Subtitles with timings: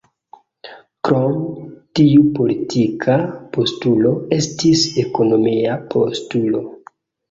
[1.07, 1.35] Krom
[1.99, 3.21] tiu politika
[3.55, 6.69] postulo, estis ekonomia postulo.